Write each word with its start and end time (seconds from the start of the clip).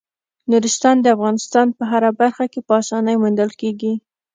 نورستان 0.51 0.95
د 1.01 1.05
افغانستان 1.15 1.67
په 1.77 1.83
هره 1.91 2.09
برخه 2.21 2.45
کې 2.51 2.59
په 2.67 2.73
اسانۍ 2.81 3.15
موندل 3.21 3.49
کېږي. 3.61 3.93